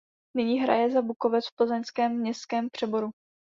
Nyní 0.37 0.59
hraje 0.59 0.89
za 0.91 1.01
Bukovec 1.01 1.45
v 1.47 1.55
Plzeňském 1.55 2.13
městském 2.19 2.69
přeboru. 2.69 3.11